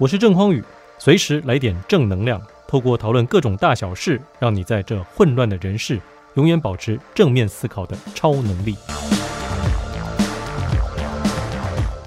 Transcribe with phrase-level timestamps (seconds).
[0.00, 0.64] 我是郑匡宇，
[0.98, 6.00] 随时来点正能量，透过讨论各种大小事，让你在这混乱的人世，
[6.36, 8.74] 永远保持正面思考的超能力。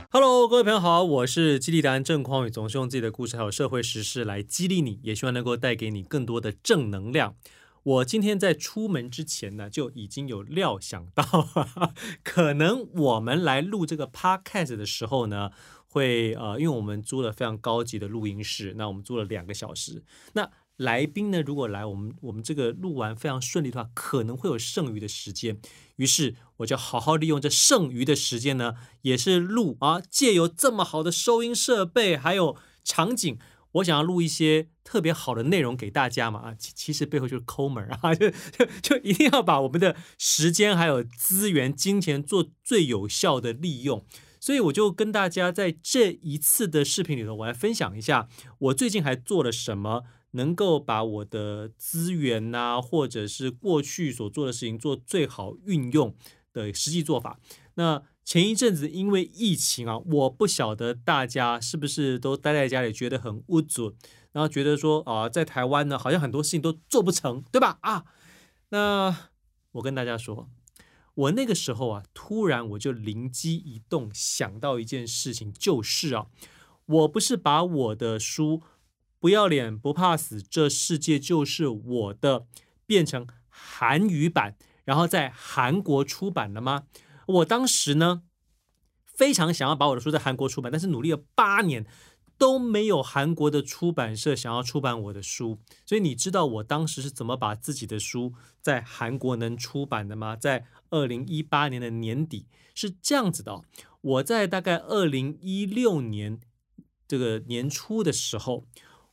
[0.10, 7.36] Hello，各位朋友好，我是激励达人郑匡宇，总是用自己的故事还有社会时事来激励你，也希望能够带给你更多的正能量。
[7.84, 11.23] 我今天在出门之前呢，就已经有料想到，
[12.23, 15.52] 可能我们来录这个 Podcast 的时候呢。
[15.94, 20.04] 会呃，因为我们租了非常高级的录音室，那我们租了两个小时。
[20.34, 25.62] 那来宾呢，如果来我们我们这个录完非常顺利的话，可能会有剩余的时间。
[25.98, 33.38] 于是我就好好利用这剩余的时间呢，也是录啊，借由这么好的收音设备还有场景，
[33.73, 44.05] 我想要录一些特别好的内容给大家嘛啊，其其实背后就是抠门啊， 就就就一定要把我们的时间还有资源、金钱做最有效的利用。
[44.40, 48.27] 所以我就跟大家在这一次的视频里头，我来分享一下
[48.60, 56.13] 我最近还做了什么，能够把我的资源呐、或者是过去所做的事情做最好运用
[56.51, 57.40] 的实际做法。
[57.76, 63.96] 那前一阵子因为疫情啊，我不晓得大家是不是都待在家里觉得很无助，
[64.31, 67.78] 然后觉得说啊，在台湾呢好像很多事情都做不成，对吧？
[67.81, 68.06] 啊，
[68.69, 69.16] 那
[69.74, 70.50] 我跟大家说。
[71.16, 76.25] 我那个时候啊，突然我就灵机一动，想到一件事情，就是啊，
[76.88, 78.57] 我不是把我的书
[79.19, 82.40] 《不要脸不怕死，这世界就是我的》
[82.88, 86.85] 变成韩语版，然后在韩国出版了吗？
[87.28, 88.24] 我当时呢，
[89.06, 91.85] 非常想要把我的书在韩国出版，但是努力了八年。
[92.35, 100.35] 都没有韩国的出版社想要出版我的书，所以你知道我当时是怎么把自己的书在韩国能出版的吗？
[100.35, 103.62] 在二零一八年的年底是这样子的，
[104.01, 106.41] 我在大概二零一六年
[107.07, 108.66] 这个年初的时候，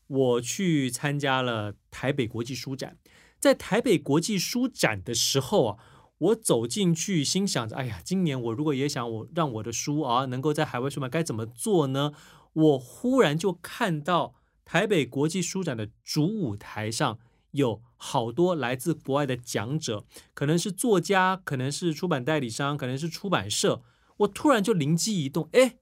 [0.07, 2.97] 我去参加了台北国际书展，
[3.39, 5.79] 在台北国际书展的时候啊，
[6.21, 12.13] 我走进去心想着，哎呀，今年我如果也想我让我的书啊能够在海外出版，该怎么做呢？
[12.53, 17.19] 我忽然就看到台北国际书展的主舞台上
[17.53, 20.05] 有好多来自国外的讲者，
[20.35, 23.83] 可能是作家，可能是出版代理商，可能是出版社。
[24.19, 25.77] 我突然就灵机一动，哎，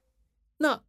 [0.58, 0.84] 那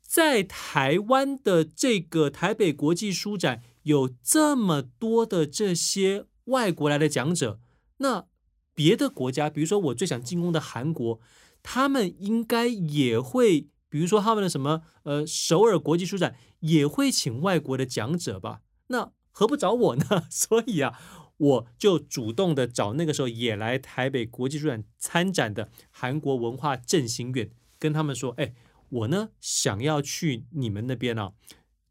[0.00, 7.60] 在台湾的这个台北国际书展有这么多的这些外国来的讲者，
[7.98, 8.26] 那
[8.74, 11.20] 别的国家，比如说我最想进攻的韩国，
[11.62, 13.68] 他们应该也会。
[13.88, 18.60] 比如说他们的什么呃首尔国际书展也会请外国的讲者吧？
[18.88, 20.26] 那何不找我呢？
[20.28, 20.98] 所以啊，
[21.36, 28.52] 我就主动的找那个时候也来台北国际书展参展的韩国文化振兴院，跟他们说：哎，
[28.88, 31.34] 我呢想要去你们那边啊，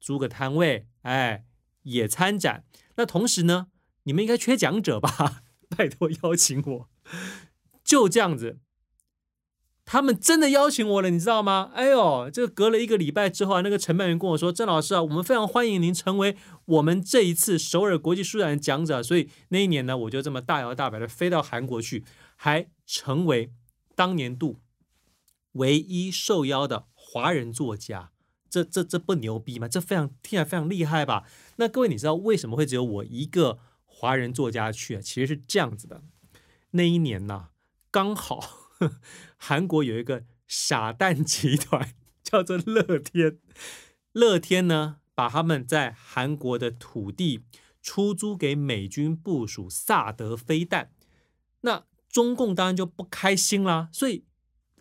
[0.02, 1.46] 租个摊位，哎，
[1.84, 2.66] 也参展。
[2.98, 3.68] 那同时呢，
[4.04, 5.44] 你们应该缺讲者吧？
[5.76, 6.90] 拜托邀请我，
[7.84, 8.60] 就这样子。
[9.86, 11.70] 他们真的邀请我了，你知道吗？
[11.74, 22.06] 哎呦，这隔了一个礼拜之后啊，那个承办人跟我说：“郑老师啊，我们非常欢迎您成为我们这一次首尔国际书展的讲者。”所以那一年呢，我就这么大摇大摆的飞到韩国去，
[22.38, 23.52] 还成为
[23.94, 24.62] 当年度
[25.52, 28.12] 唯一受邀的华人作家。
[28.50, 29.68] 这这这不牛逼吗？
[29.68, 31.26] 这非常听起来非常厉害吧？
[31.58, 33.60] 那各位，你知道为什么会只有我一个
[34.04, 35.02] 华人作家去啊？
[35.02, 36.04] 其实是这样子的，
[36.72, 37.52] 那一年呢，
[37.90, 38.60] 刚好。
[39.38, 43.40] 韩国有一个傻蛋集团 叫做乐天，
[44.12, 47.46] 乐天呢把他们在韩国的土地
[47.82, 50.92] 出租给美军部署萨德飞弹，
[51.62, 54.26] 那中共当然就不开心啦，所以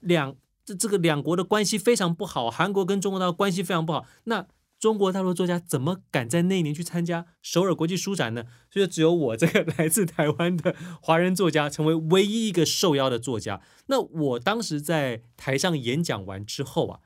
[0.01, 0.35] 两
[0.65, 4.49] 这这个两国的关系非常不好，韩国跟中国的关系非常不好，那。
[4.83, 8.47] 中国大陆作家怎么敢在那一年去参加首尔国际书展呢？
[8.69, 13.63] 所以只有我这个 来自台湾的华人作家成为唯一一个受邀的作家。
[13.87, 17.01] 那我当时在台上演讲完之后啊，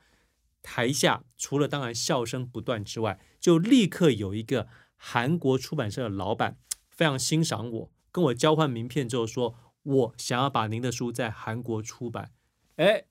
[0.63, 6.57] 台下除了当然笑声不断之外，就立刻有一个韩国出版社的老板
[6.89, 9.53] 非常欣赏我，跟我交换名片之后说，
[9.83, 12.31] 我想要把您的书在韩国出版。
[12.77, 13.03] 哎，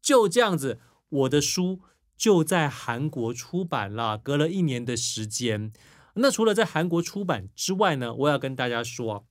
[0.00, 1.82] 就这样子，我的书。
[2.16, 5.72] 就在韩国出版了，隔了一年的时间。
[6.14, 9.26] 那除了在韩国出版之外呢，我要跟大家说，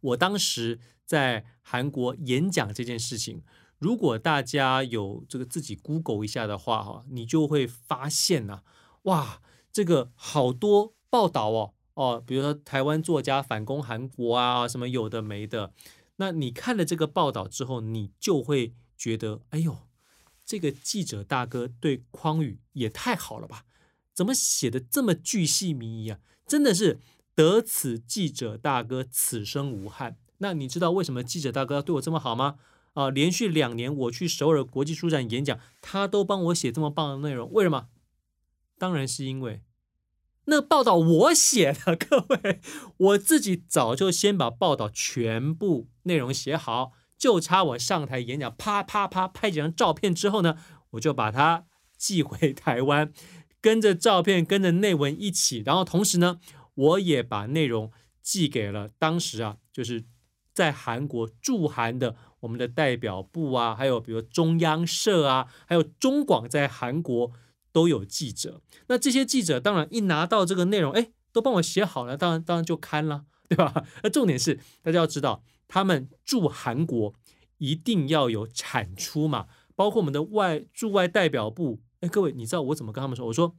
[0.00, 3.42] 我当时在韩国演讲这件事情，
[3.78, 8.62] 如果大家有这个自己 Google 一下的话，哈，你就会发现呐，
[9.02, 15.74] 哇，这个好多报道哦，哦，比如说台湾作家反攻韩国啊，什么有的没的。
[16.16, 19.76] 那你看了这个报道之后，你就会觉得，哎呦。
[20.44, 23.64] 这个记者大哥对匡宇也太好了吧？
[24.12, 26.18] 怎么写的这么巨细靡遗啊？
[26.46, 27.00] 真的是
[27.34, 30.18] 得此记者大哥，此生无憾。
[30.38, 32.56] 那你知道为什么记者大哥要对我这么好吗？
[32.94, 37.88] 啊，连续两年我去首尔国际书展演讲，他都帮我写这么棒的内容，为什么？
[38.76, 39.62] 当然是因为
[40.44, 42.60] 那报道我写的，各位，
[42.98, 46.92] 我自己早就先把报道全部内容写好，
[47.22, 50.56] 就差我上台演讲，啪啪啪拍几张照片之后呢，
[50.90, 51.66] 我就把它
[51.96, 53.12] 寄回台湾，
[53.60, 56.40] 跟着照片，跟着内文一起，然后同时呢，
[56.74, 60.04] 我也把内容寄给了当时啊，就是
[60.52, 62.16] 在韩国驻韩的。
[62.40, 67.30] 我们的代表部啊，还有比如中央社啊，还有中广在韩国
[67.70, 68.60] 都有记者。
[68.88, 73.84] 那这些记者当然一拿到这个内容，哎，都帮我写好了，当然当然就刊了，对吧？
[74.02, 77.14] 那重点是大家要知道，他们驻韩国
[77.56, 81.80] 一定要有产出嘛，包括我们的外驻外代表部。
[82.00, 83.26] 哎，各位，你知道我怎么跟他们说？
[83.28, 83.56] 我说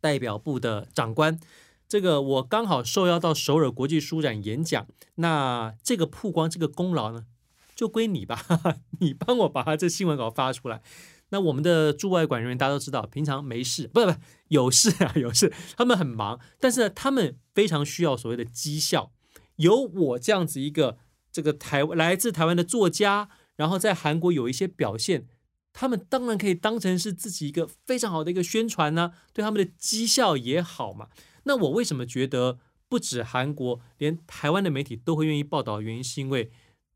[0.00, 1.38] 代表部的长官，
[1.86, 4.86] 这个我刚好受邀到首尔国际书展演讲，
[5.16, 7.26] 那这个曝光这个功劳呢？
[7.74, 8.42] 就归你吧，
[9.00, 10.80] 你帮我把他这新闻稿发出来。
[11.28, 14.12] 那我们的驻外馆人员大家都知道，平常没事，不是不
[14.48, 19.12] 有事啊 有事，他们很忙，但是呢，他们非常需要所谓的绩效。
[19.56, 20.98] 有我这样子一个
[21.36, 25.26] 这个台来自台湾的作家，然后在韩国有一些表现，
[25.74, 31.10] 他们当然可以当成是自己一个非常好的一个宣传呢，对他们的绩效也好嘛。
[31.44, 35.82] 那我为什么觉得不止韩国，连台湾的媒体都会愿意报道？
[35.82, 36.50] 原因是因为。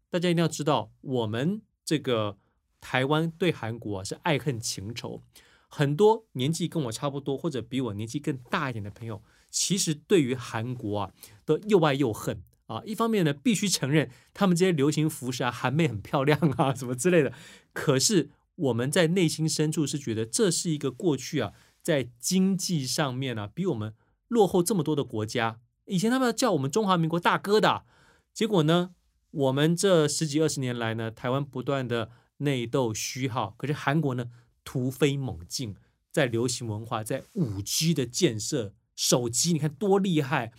[0.09, 2.39] 大家一定要知道，我们这个
[2.81, 5.23] 台湾对韩国啊是爱恨情仇。
[5.69, 11.13] 很多年纪跟我差不多或者比我年纪更大一点的朋友，其实对于韩国啊
[11.45, 12.83] 都又爱又恨啊。
[12.85, 17.33] 一方面呢，必须承认他们这些流行服饰啊，韩妹很漂亮啊，什么之类的。
[17.73, 21.53] 可是我们在内心深处是觉得这是一个过去啊，
[21.83, 23.95] 在经济上面啊比我们
[24.29, 25.61] 落后这么多的国家。
[25.87, 27.85] 以前他们叫我们中华民国大哥的，
[28.33, 28.95] 结果呢？
[29.33, 34.27] 我们这十几二十年来呢，台湾不断的内斗虚耗，可是韩国呢
[34.65, 35.77] 突飞猛进，
[36.11, 40.51] 在流行文化，在五 G 的建设，手机你看多厉害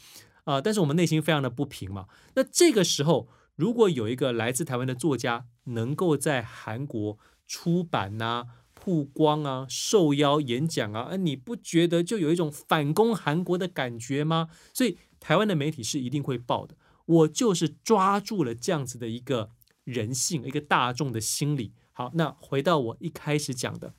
[0.43, 2.07] 啊，但是我们内心非常的不平嘛。
[2.35, 7.17] 那这个时候，如果有一个来自台湾的作家能够在韩国
[7.47, 14.49] 出版呐、曝光啊、受邀演讲啊，你不觉得就有一种反攻韩国的感觉吗？
[14.73, 16.75] 所以台湾的媒体是一定会报的。
[17.05, 19.51] 我就是抓住了这样子的一个
[19.83, 21.73] 人性，一个大众的心理。
[21.91, 23.93] 好，那回到我一开始讲的，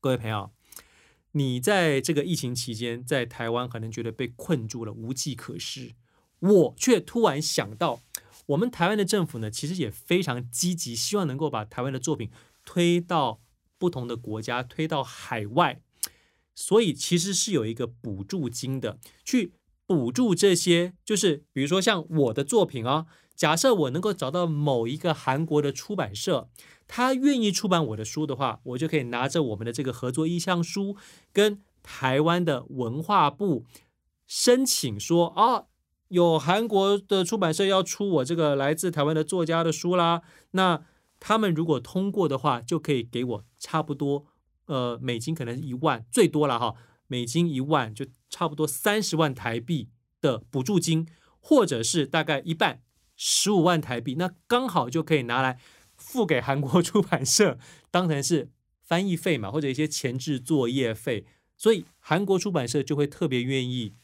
[0.00, 0.50] 各位朋友，
[1.32, 5.92] 你在这个疫情期间，在台湾可能觉得被困住了，无计可施。
[6.38, 8.00] 我却突然想到，
[8.46, 12.30] 我们台湾的政府呢，其实也非常积极，希望能够把台湾的作品
[12.64, 13.40] 推到
[13.78, 15.80] 不同的国家，推到海外。
[16.54, 19.52] 所以其实是有一个补助金的，去。
[19.84, 23.04] 补助这些，就是比如说像我的作品啊，
[23.42, 26.48] 假设我能够找到某一个韩国的出版社，
[26.86, 30.94] 他愿意出版我的书的话，我就可以拿着我们的这个合作意向书，
[31.32, 33.64] 跟台湾的文化部
[34.28, 35.64] 申请说啊，
[36.06, 40.22] 有韩国的出版社要出我这个来自台湾的作家的书啦，
[40.52, 40.84] 那
[41.18, 44.26] 他们如果通过的话，就可以给我差不多
[44.66, 46.76] 呃美金可能一万最多了哈。
[47.08, 49.88] 美金一万就差不多三十万台币
[50.20, 51.08] 的补助金，
[51.40, 52.82] 或者是大概一半
[53.16, 55.58] 十五万台币，那刚好就可以拿来
[55.96, 57.58] 付给韩国 出版社，
[57.90, 58.50] 当成是
[58.82, 61.24] 翻译费嘛，或者一些前置作业费，
[61.56, 63.94] 所以韩国出版社就会特别愿意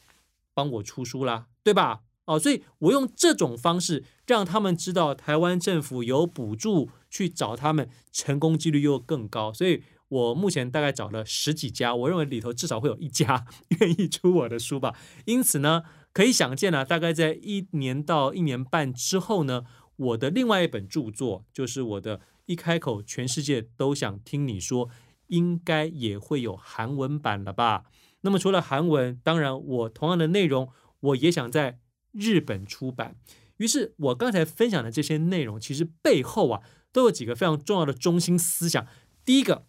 [0.55, 2.01] 帮我出书啦，对吧？
[2.27, 9.83] 哦，所以我用这种方式让他们知道台湾政府有补助去找他们，成功几率又更高，所以。
[10.11, 13.45] 我目前大概找了十几家，我认为里头至少会有一家
[13.79, 14.97] 愿意出我的书吧。
[15.27, 19.65] 因此呢，可以想见呢，大概在一年到一年半之后呢，
[19.97, 24.89] 我的另外一本著作，就是我的一开口全世界都想听你说，
[25.29, 27.85] 应该也会有韩文版了吧？
[28.23, 30.69] 那么除了韩文，当然我同样的内容，
[31.01, 31.79] 我也想在
[32.13, 33.17] 日本出版。
[33.59, 36.63] 于是我刚才分享的这些内容，其实背后啊，
[36.93, 38.87] 都有几个非常重要的中心思想。
[39.25, 39.67] 第一个。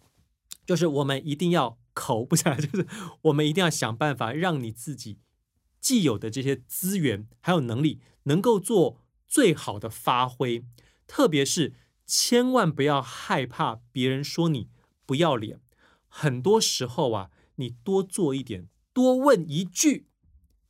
[0.66, 2.86] 就是我们一定要口不是，就是
[3.22, 5.18] 我们一定要想办法让你自己
[5.80, 10.64] 既有的这些资源还有能力能够做最好的发挥，
[11.06, 11.72] 特别是
[12.06, 14.68] 千万不要害怕别人说你
[15.06, 15.60] 不要脸。
[16.08, 20.06] 很多时候啊，你多做一点，多问一句，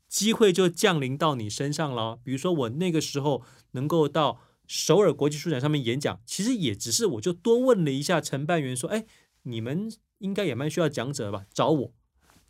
[0.09, 2.19] 机会就降临到你身上了。
[2.23, 9.07] 比如说我那个时候能够到首尔国际书展上面演讲，其实也只是我就多问了一下承办员说，哎。
[9.45, 11.47] 你们应该也蛮需要讲者吧？
[11.50, 11.95] 找我，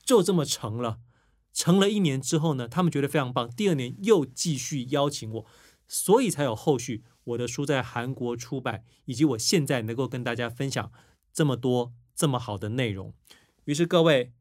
[0.02, 0.98] 就这么成了。
[1.52, 5.46] 成了一年之后呢，他们觉得非常棒，第二年又继续邀请我，
[5.88, 7.04] 所以才有后续。
[7.24, 10.90] 我的书在韩国出版，以及我现在能够跟大家分享
[11.32, 13.14] 这么多这么好的内容。
[13.66, 14.32] 于是各位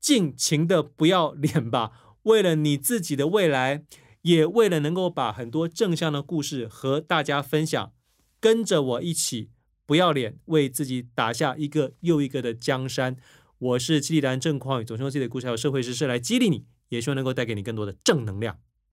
[0.00, 3.84] 尽情的不要脸吧，为了你自己的未来，
[4.22, 7.92] 也为了能够把很多正向的故事和大家分享，
[8.40, 9.50] 跟着我一起
[9.84, 13.16] 不要脸，为自己打下一个又一个的江山。
[13.60, 18.60] 我是激励人郑匡宇，总是用自己的故事还有社会实事来激励你，也希望能够带给你更多的正能量。